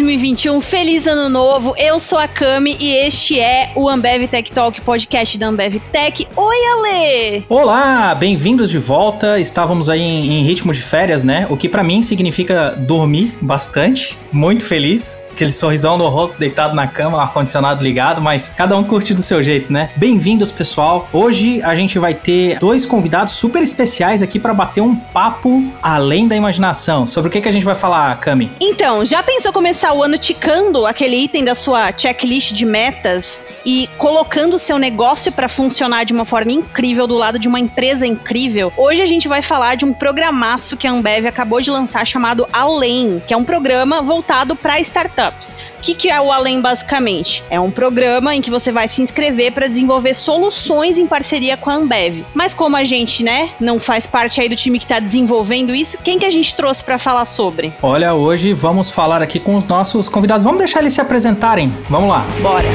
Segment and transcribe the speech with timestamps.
[0.00, 1.74] 2021, feliz ano novo.
[1.76, 6.26] Eu sou a Cami e este é o Ambev Tech Talk, podcast da Ambev Tech.
[6.34, 7.44] Oi, Ale!
[7.50, 9.38] Olá, bem-vindos de volta.
[9.38, 11.46] Estávamos aí em, em ritmo de férias, né?
[11.50, 14.16] O que para mim significa dormir bastante.
[14.32, 19.14] Muito feliz aquele sorrisão no rosto, deitado na cama, ar-condicionado ligado, mas cada um curte
[19.14, 19.88] do seu jeito, né?
[19.96, 21.08] Bem-vindos, pessoal.
[21.14, 26.28] Hoje a gente vai ter dois convidados super especiais aqui para bater um papo além
[26.28, 27.06] da imaginação.
[27.06, 28.52] Sobre o que, que a gente vai falar, Cami?
[28.60, 33.88] Então, já pensou começar o ano ticando aquele item da sua checklist de metas e
[33.96, 38.06] colocando o seu negócio para funcionar de uma forma incrível do lado de uma empresa
[38.06, 38.70] incrível?
[38.76, 42.46] Hoje a gente vai falar de um programaço que a Ambev acabou de lançar chamado
[42.52, 45.56] Além, que é um programa voltado para startups startups.
[45.78, 47.42] O que, que é o Além basicamente?
[47.48, 51.70] É um programa em que você vai se inscrever para desenvolver soluções em parceria com
[51.70, 52.24] a Ambev.
[52.34, 55.96] Mas como a gente, né, não faz parte aí do time que está desenvolvendo isso,
[56.02, 57.72] quem que a gente trouxe para falar sobre?
[57.82, 60.44] Olha, hoje vamos falar aqui com os nossos convidados.
[60.44, 61.68] Vamos deixar eles se apresentarem.
[61.88, 62.26] Vamos lá.
[62.42, 62.68] Bora.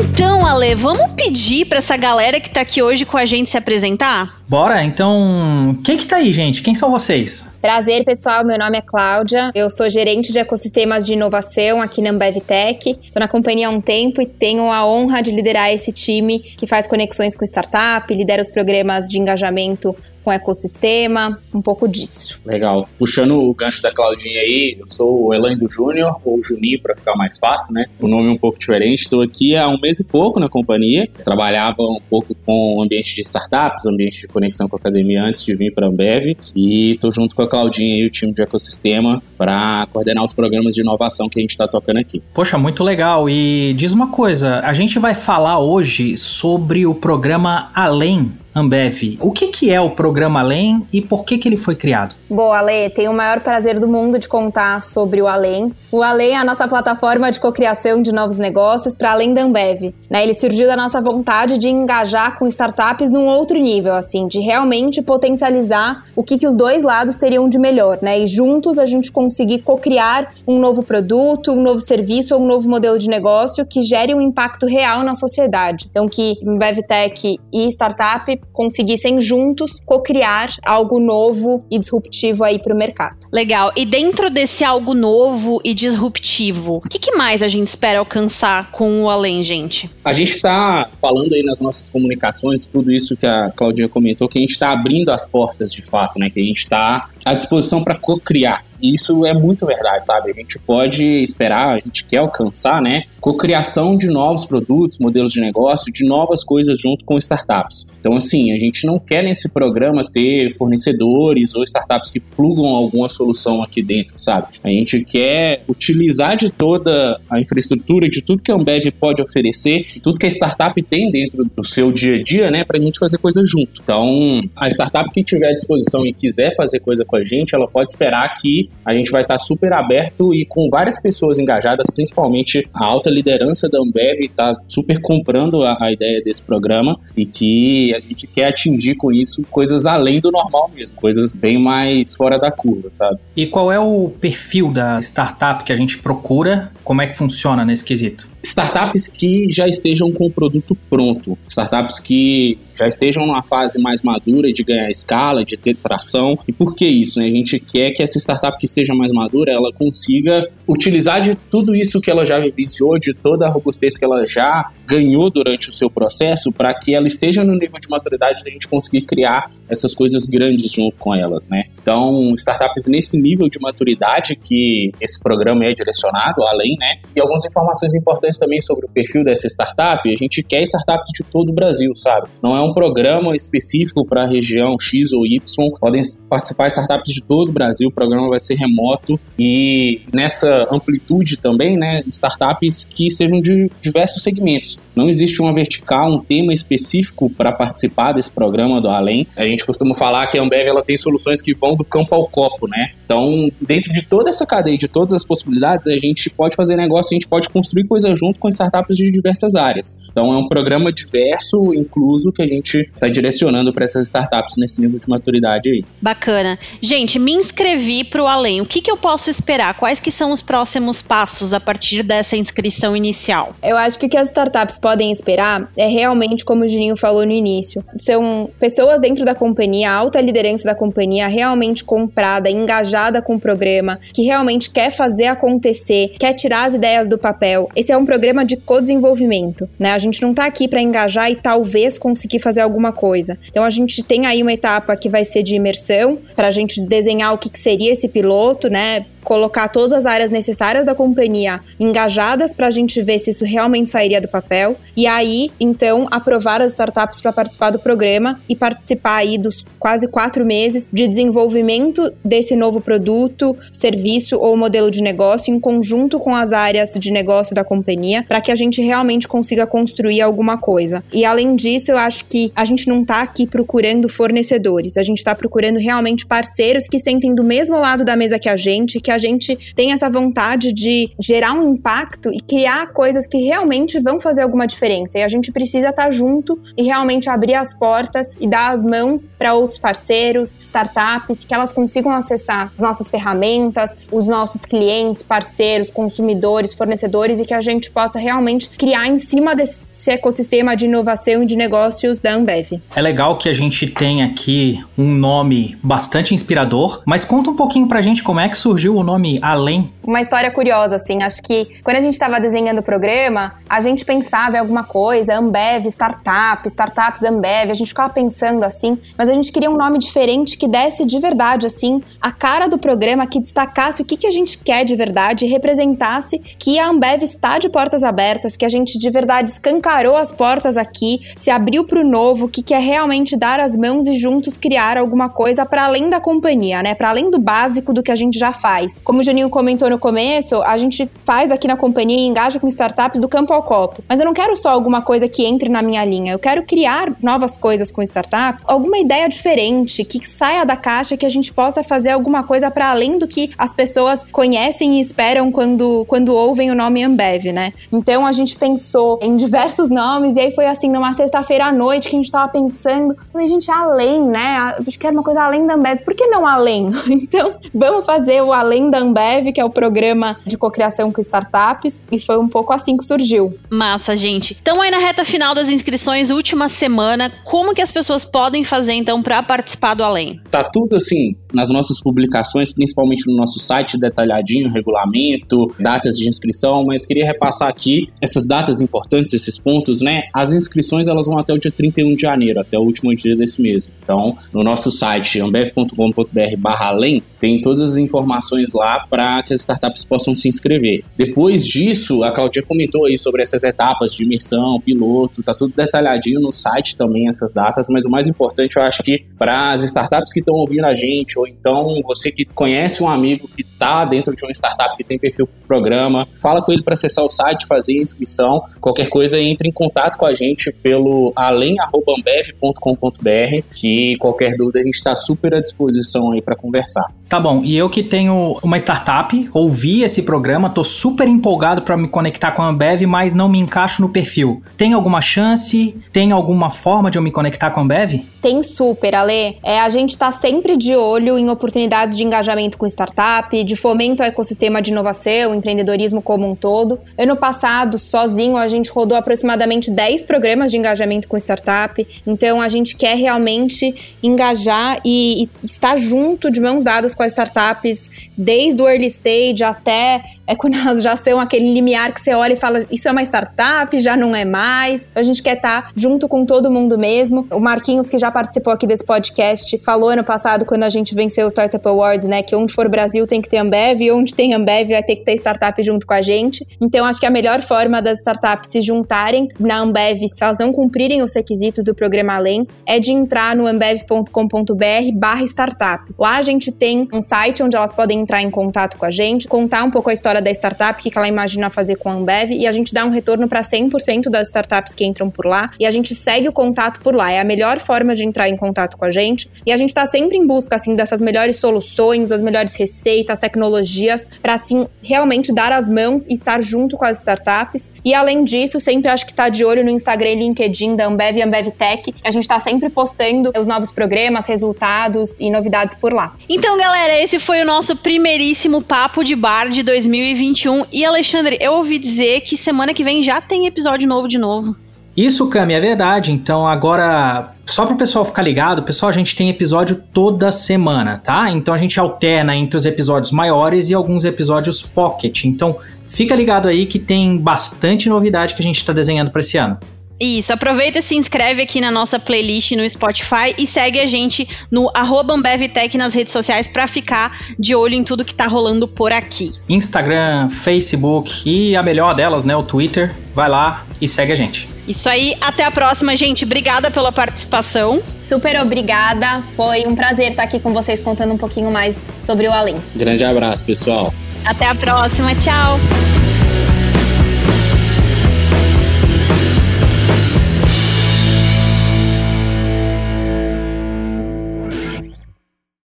[0.00, 3.56] Então, Ale, vamos pedir para essa galera que tá aqui hoje com a gente se
[3.56, 4.37] apresentar?
[4.48, 6.62] Bora, então, quem que tá aí, gente?
[6.62, 7.50] Quem são vocês?
[7.60, 8.42] Prazer, pessoal.
[8.46, 9.50] Meu nome é Cláudia.
[9.54, 12.98] Eu sou gerente de ecossistemas de inovação aqui na Ambev Tech.
[13.02, 16.66] Estou na companhia há um tempo e tenho a honra de liderar esse time que
[16.66, 19.94] faz conexões com startup, lidera os programas de engajamento
[20.28, 22.38] com ecossistema, um pouco disso.
[22.44, 22.86] Legal.
[22.98, 27.16] Puxando o gancho da Claudinha aí, eu sou o Elândio Júnior, ou Juninho para ficar
[27.16, 27.86] mais fácil, né?
[27.98, 29.04] O nome é um pouco diferente.
[29.04, 31.08] Estou aqui há um mês e pouco na companhia.
[31.24, 35.44] Trabalhava um pouco com o ambiente de startups, ambiente de conexão com a academia antes
[35.44, 36.36] de vir para a Ambev.
[36.54, 40.74] E estou junto com a Claudinha e o time de ecossistema para coordenar os programas
[40.74, 42.22] de inovação que a gente está tocando aqui.
[42.32, 43.28] Poxa, muito legal.
[43.28, 49.18] E diz uma coisa, a gente vai falar hoje sobre o programa Além Ambev.
[49.20, 52.14] O que, que é o programa Além e por que, que ele foi criado?
[52.30, 55.72] Boa, Ale, tenho o maior prazer do mundo de contar sobre o Além.
[55.90, 59.94] O Além é a nossa plataforma de cocriação de novos negócios para além da Ambev.
[60.10, 60.24] Né?
[60.24, 65.00] Ele surgiu da nossa vontade de engajar com startups num outro nível, assim, de realmente
[65.00, 68.18] potencializar o que, que os dois lados teriam de melhor, né?
[68.18, 72.68] E juntos a gente conseguir cocriar um novo produto, um novo serviço ou um novo
[72.68, 75.86] modelo de negócio que gere um impacto real na sociedade.
[75.90, 82.74] Então, que Ambev Tech e startup conseguissem juntos co-criar algo novo e disruptivo aí para
[82.74, 83.16] o mercado.
[83.32, 83.72] Legal.
[83.76, 88.70] E dentro desse algo novo e disruptivo, o que, que, mais a gente espera alcançar
[88.70, 89.90] com o Além, gente?
[90.04, 94.38] A gente está falando aí nas nossas comunicações, tudo isso que a Claudinha comentou, que
[94.38, 96.30] a gente está abrindo as portas de fato, né?
[96.30, 98.64] Que a gente está à disposição para co-criar.
[98.80, 100.30] E isso é muito verdade, sabe?
[100.30, 103.02] A gente pode esperar, a gente quer alcançar, né?
[103.20, 107.90] Cocriação de novos produtos, modelos de negócio, de novas coisas junto com startups.
[107.98, 113.08] Então, assim, a gente não quer nesse programa ter fornecedores ou startups que plugam alguma
[113.08, 114.46] solução aqui dentro, sabe?
[114.62, 120.00] A gente quer utilizar de toda a infraestrutura, de tudo que a Ambev pode oferecer,
[120.00, 122.64] tudo que a startup tem dentro do seu dia a dia, né?
[122.64, 123.80] Pra gente fazer coisa junto.
[123.82, 127.66] Então, a startup que tiver à disposição e quiser fazer coisa com a gente, ela
[127.66, 132.68] pode esperar que a gente vai estar super aberto e com várias pessoas engajadas, principalmente
[132.72, 137.94] a alta liderança da Ambev está super comprando a, a, ideia desse programa e que
[137.94, 142.38] a gente quer atingir com isso coisas além do normal mesmo, coisas bem mais fora
[142.38, 143.18] da curva, sabe?
[143.36, 146.70] E qual é o perfil da startup que a gente procura?
[146.88, 148.26] Como é que funciona nesse quesito?
[148.42, 154.00] Startups que já estejam com o produto pronto, startups que já estejam numa fase mais
[154.00, 156.38] madura de ganhar escala, de ter tração.
[156.48, 157.18] E por que isso?
[157.18, 157.26] Né?
[157.26, 161.74] A gente quer que essa startup que esteja mais madura, ela consiga utilizar de tudo
[161.74, 165.72] isso que ela já vivenciou, de toda a robustez que ela já ganhou durante o
[165.72, 169.94] seu processo, para que ela esteja no nível de maturidade da gente conseguir criar essas
[169.94, 171.64] coisas grandes junto com elas, né?
[171.82, 177.00] Então, startups nesse nível de maturidade que esse programa é direcionado, além, né?
[177.14, 181.24] E algumas informações importantes também sobre o perfil dessa startup, a gente quer startups de
[181.24, 182.28] todo o Brasil, sabe?
[182.42, 185.40] Não é um programa específico para a região X ou Y,
[185.80, 191.36] podem participar startups de todo o Brasil, o programa vai ser remoto e nessa amplitude
[191.36, 194.78] também, né, startups que sejam de diversos segmentos.
[194.94, 199.26] Não existe uma vertical, um tema específico para participar desse programa do Além.
[199.36, 202.26] A gente costuma falar que a Ambev ela tem soluções que vão do campo ao
[202.28, 202.92] copo, né?
[203.04, 206.76] Então, dentro de toda essa cadeia, de todas as possibilidades, a gente pode fazer fazer
[206.76, 209.96] negócio, a gente pode construir coisa junto com startups de diversas áreas.
[210.10, 214.80] Então é um programa diverso, incluso, que a gente está direcionando para essas startups nesse
[214.80, 215.84] nível de maturidade aí.
[216.00, 216.58] Bacana.
[216.80, 218.60] Gente, me inscrevi para o Além.
[218.60, 219.74] O que, que eu posso esperar?
[219.74, 223.54] Quais que são os próximos passos a partir dessa inscrição inicial?
[223.62, 227.24] Eu acho que o que as startups podem esperar é realmente, como o Juninho falou
[227.24, 233.36] no início, são pessoas dentro da companhia, alta liderança da companhia realmente comprada, engajada com
[233.36, 237.68] o programa, que realmente quer fazer acontecer, quer tirar as ideias do papel.
[237.74, 239.92] Esse é um programa de co-desenvolvimento, né?
[239.92, 243.38] A gente não tá aqui para engajar e talvez conseguir fazer alguma coisa.
[243.48, 246.80] Então a gente tem aí uma etapa que vai ser de imersão, para a gente
[246.80, 249.06] desenhar o que, que seria esse piloto, né?
[249.22, 253.90] Colocar todas as áreas necessárias da companhia engajadas para a gente ver se isso realmente
[253.90, 254.76] sairia do papel.
[254.96, 260.08] E aí, então, aprovar as startups para participar do programa e participar aí dos quase
[260.08, 266.34] quatro meses de desenvolvimento desse novo produto, serviço ou modelo de negócio em conjunto com
[266.34, 271.02] as áreas de negócio da companhia, para que a gente realmente consiga construir alguma coisa.
[271.12, 275.18] E além disso, eu acho que a gente não está aqui procurando fornecedores, a gente
[275.18, 279.12] está procurando realmente parceiros que sentem do mesmo lado da mesa que a gente, que
[279.12, 284.20] a gente tem essa vontade de gerar um impacto e criar coisas que realmente vão
[284.20, 285.18] fazer alguma diferença.
[285.18, 289.26] E a gente precisa estar junto e realmente abrir as portas e dar as mãos
[289.38, 295.90] para outros parceiros, startups, que elas consigam acessar as nossas ferramentas, os nossos clientes, parceiros,
[295.90, 301.42] consumidores, fornecedores e que a gente possa realmente criar em cima desse ecossistema de inovação
[301.42, 302.78] e de negócios da Ambev.
[302.94, 307.88] É legal que a gente tem aqui um nome bastante inspirador, mas conta um pouquinho
[307.88, 309.92] pra gente como é que surgiu o nome Além?
[310.04, 311.22] Uma história curiosa, assim.
[311.22, 315.36] Acho que quando a gente estava desenhando o programa, a gente pensava em alguma coisa,
[315.36, 319.98] Ambev, startup, startups Ambev, a gente ficava pensando assim, mas a gente queria um nome
[319.98, 324.26] diferente que desse de verdade, assim, a cara do programa, que destacasse o que, que
[324.26, 328.64] a gente quer de verdade e representasse que a Ambev está de portas abertas, que
[328.64, 332.80] a gente de verdade escancarou as portas aqui, se abriu para o novo, que quer
[332.80, 336.94] realmente dar as mãos e juntos criar alguma coisa para além da companhia, né?
[336.94, 338.87] Para além do básico do que a gente já faz.
[339.04, 342.66] Como o Juninho comentou no começo, a gente faz aqui na companhia e engaja com
[342.68, 344.02] startups do campo ao copo.
[344.08, 346.32] Mas eu não quero só alguma coisa que entre na minha linha.
[346.32, 351.26] Eu quero criar novas coisas com startup, alguma ideia diferente, que saia da caixa, que
[351.26, 355.50] a gente possa fazer alguma coisa para além do que as pessoas conhecem e esperam
[355.50, 357.72] quando, quando ouvem o nome Ambev, né?
[357.92, 362.08] Então a gente pensou em diversos nomes e aí foi assim, numa sexta-feira à noite
[362.08, 364.74] que a gente tava pensando, falei, gente, além, né?
[364.78, 366.00] A gente quer uma coisa além da Ambev.
[366.04, 366.90] Por que não além?
[367.10, 372.02] então, vamos fazer o além da Ambev, que é o programa de cocriação com startups,
[372.10, 373.58] e foi um pouco assim que surgiu.
[373.70, 374.56] Massa, gente.
[374.60, 378.92] Então aí na reta final das inscrições, última semana, como que as pessoas podem fazer
[378.92, 380.40] então para participar do Além?
[380.50, 386.84] Tá tudo assim nas nossas publicações, principalmente no nosso site detalhadinho, regulamento, datas de inscrição,
[386.84, 390.22] mas queria repassar aqui essas datas importantes, esses pontos, né?
[390.34, 393.60] As inscrições elas vão até o dia 31 de janeiro, até o último dia desse
[393.60, 393.90] mês.
[394.02, 400.34] Então, no nosso site ambev.com.br/além tem todas as informações lá para que as startups possam
[400.34, 401.04] se inscrever.
[401.16, 406.40] Depois disso, a Claudia comentou aí sobre essas etapas de imersão, piloto, tá tudo detalhadinho
[406.40, 410.32] no site também essas datas, mas o mais importante eu acho que para as startups
[410.32, 414.34] que estão ouvindo a gente, ou então você que conhece um amigo que está dentro
[414.34, 417.66] de uma startup que tem perfil pro programa, fala com ele para acessar o site,
[417.66, 424.56] fazer a inscrição, qualquer coisa entre em contato com a gente pelo além@ambev.com.br, que qualquer
[424.56, 427.06] dúvida a gente está super à disposição aí para conversar.
[427.28, 431.94] Tá bom, e eu que tenho uma startup, ouvi esse programa, tô super empolgado para
[431.94, 434.62] me conectar com a Ambev, mas não me encaixo no perfil.
[434.78, 435.94] Tem alguma chance?
[436.10, 438.24] Tem alguma forma de eu me conectar com a Ambev?
[438.40, 439.58] Tem super, Ale.
[439.62, 444.22] É, a gente está sempre de olho em oportunidades de engajamento com startup, de fomento
[444.22, 446.98] ao ecossistema de inovação, empreendedorismo como um todo.
[447.16, 452.06] Ano passado, sozinho, a gente rodou aproximadamente 10 programas de engajamento com startup.
[452.26, 457.32] Então, a gente quer realmente engajar e, e estar junto, de mãos dadas com as
[457.32, 462.34] startups, desde o early stage até é quando elas já são aquele limiar que você
[462.34, 465.06] olha e fala: isso é uma startup, já não é mais.
[465.14, 467.46] A gente quer estar junto com todo mundo mesmo.
[467.50, 471.46] O Marquinhos, que já participou aqui desse podcast, falou ano passado, quando a gente venceu
[471.46, 474.54] o Startup Awards, né, que onde for Brasil tem que ter Ambev, e onde tem
[474.54, 476.66] Ambev vai ter que ter startup junto com a gente.
[476.80, 480.72] Então, acho que a melhor forma das startups se juntarem na Ambev, se elas não
[480.72, 486.16] cumprirem os requisitos do programa Além, é de entrar no ambev.com.br barra startups.
[486.18, 489.48] Lá a gente tem um site onde elas podem entrar em contato com a gente,
[489.48, 492.52] contar um pouco a história da startup, o que ela imagina fazer com a Ambev,
[492.52, 495.86] e a gente dá um retorno para 100% das startups que entram por lá, e
[495.86, 497.30] a gente segue o contato por lá.
[497.30, 500.06] É a melhor forma de entrar em contato com a gente, e a gente está
[500.06, 505.72] sempre em busca, assim, dessas melhores soluções, das melhores receitas, tecnologias, para assim realmente dar
[505.72, 507.90] as mãos e estar junto com as startups.
[508.04, 511.38] E além disso, sempre acho que tá de olho no Instagram e LinkedIn da Ambev
[511.38, 512.14] e Ambev Tech.
[512.24, 516.34] A gente está sempre postando os novos programas, resultados e novidades por lá.
[516.48, 520.84] Então, galera, esse foi o nosso primeiríssimo papo de bar de 2021.
[520.92, 524.76] E Alexandre, eu ouvi dizer que semana que vem já tem episódio novo de novo.
[525.18, 526.30] Isso, Cami, é verdade.
[526.30, 531.18] Então, agora, só para o pessoal ficar ligado, pessoal, a gente tem episódio toda semana,
[531.18, 531.50] tá?
[531.50, 535.42] Então, a gente alterna entre os episódios maiores e alguns episódios pocket.
[535.42, 539.58] Então, fica ligado aí que tem bastante novidade que a gente está desenhando para esse
[539.58, 539.76] ano.
[540.20, 544.48] Isso, aproveita e se inscreve aqui na nossa playlist no Spotify e segue a gente
[544.70, 549.10] no AmbevTech nas redes sociais para ficar de olho em tudo que tá rolando por
[549.10, 549.50] aqui.
[549.68, 553.16] Instagram, Facebook e a melhor delas, né, o Twitter.
[553.34, 554.77] Vai lá e segue a gente.
[554.88, 556.44] Isso aí, até a próxima, gente.
[556.44, 558.02] Obrigada pela participação.
[558.18, 559.42] Super obrigada.
[559.54, 562.76] Foi um prazer estar aqui com vocês contando um pouquinho mais sobre o Além.
[562.96, 564.12] Grande abraço, pessoal.
[564.46, 565.34] Até a próxima.
[565.34, 565.78] Tchau.